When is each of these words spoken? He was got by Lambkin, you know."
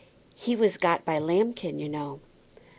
He 0.35 0.55
was 0.55 0.77
got 0.77 1.05
by 1.05 1.19
Lambkin, 1.19 1.77
you 1.77 1.87
know." 1.87 2.21